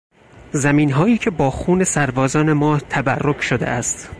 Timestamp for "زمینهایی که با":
0.51-1.51